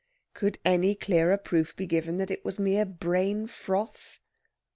Could 0.33 0.57
any 0.65 0.95
clearer 0.95 1.37
proof 1.37 1.75
be 1.75 1.85
given 1.85 2.17
that 2.17 2.31
it 2.31 2.43
was 2.43 2.57
mere 2.57 2.85
brain 2.87 3.45
froth? 3.45 4.19